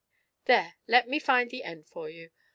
[0.47, 2.31] ''There, let me find the end for you.